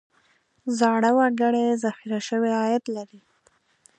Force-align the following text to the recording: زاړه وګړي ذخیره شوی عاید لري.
زاړه 0.77 1.11
وګړي 1.17 1.65
ذخیره 1.83 2.19
شوی 2.27 2.51
عاید 2.59 2.83
لري. 2.95 3.19